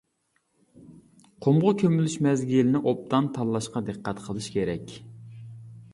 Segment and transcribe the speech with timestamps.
[1.45, 4.99] قۇمغا كۆمۈلۈش مەزگىلىنى ئوبدان تاللاشقا دىققەت قىلىش كېرەك.